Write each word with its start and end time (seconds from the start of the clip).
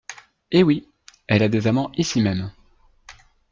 Eh 0.49 0.63
oui! 0.63 0.87
elle 1.27 1.43
a 1.43 1.47
des 1.47 1.67
amants 1.67 1.91
ici 1.95 2.21
même. 2.21 2.49